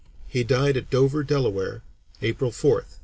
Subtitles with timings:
[0.27, 1.83] He died at Dover, Delaware,
[2.23, 2.99] April 4, 1895.